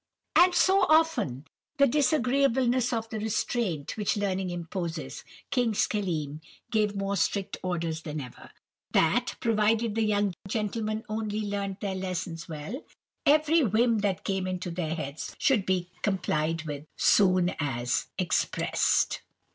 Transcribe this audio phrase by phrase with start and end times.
[0.35, 1.45] "And to soften
[1.77, 8.19] the disagreeableness of the restraint which learning imposes, King Schelim gave more strict orders than
[8.19, 8.49] ever,
[8.93, 12.83] that, provided the young gentlemen only learnt their lessons well,
[13.27, 19.21] every whim that came into their heads should be complied with soon as expressed.